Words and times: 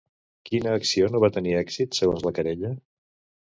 Quina 0.49 0.71
acció 0.77 1.11
no 1.11 1.21
va 1.25 1.31
tenir 1.37 1.55
èxit, 1.61 1.95
segons 2.01 2.29
la 2.31 2.37
querella? 2.41 2.77